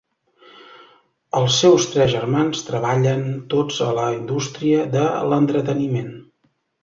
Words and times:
Els 1.39 1.57
seus 1.63 1.83
tres 1.95 2.09
germans 2.13 2.63
treballen 2.69 3.21
tots 3.55 3.77
a 3.89 3.91
la 3.99 4.07
indústria 4.15 4.87
de 4.97 5.05
l'entreteniment. 5.33 6.11